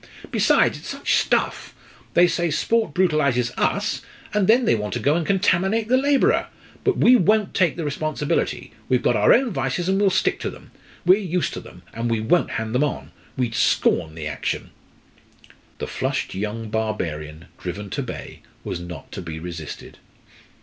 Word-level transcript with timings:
Besides, 0.31 0.79
it's 0.79 0.87
such 0.87 1.13
stuff! 1.17 1.75
They 2.15 2.25
say 2.25 2.49
sport 2.49 2.91
brutalises 2.95 3.51
us, 3.55 4.01
and 4.33 4.47
then 4.47 4.65
they 4.65 4.73
want 4.73 4.95
to 4.95 4.99
go 4.99 5.13
and 5.13 5.23
contaminate 5.27 5.89
the 5.89 5.95
labourer. 5.97 6.47
But 6.83 6.97
we 6.97 7.15
won't 7.15 7.53
take 7.53 7.75
the 7.75 7.85
responsibility. 7.85 8.71
We've 8.89 9.03
got 9.03 9.15
our 9.15 9.31
own 9.31 9.51
vices, 9.51 9.87
and 9.87 10.01
we'll 10.01 10.09
stick 10.09 10.39
to 10.39 10.49
them; 10.49 10.71
we're 11.05 11.19
used 11.19 11.53
to 11.53 11.59
them; 11.59 11.83
but 11.93 12.05
we 12.05 12.19
won't 12.19 12.49
hand 12.57 12.73
them 12.73 12.83
on: 12.83 13.11
we'd 13.37 13.53
scorn 13.53 14.15
the 14.15 14.25
action." 14.25 14.71
The 15.77 15.85
flushed 15.85 16.33
young 16.33 16.71
barbarian, 16.71 17.45
driven 17.59 17.91
to 17.91 18.01
bay, 18.01 18.39
was 18.63 18.79
not 18.79 19.11
to 19.11 19.21
be 19.21 19.37
resisted. 19.39 19.99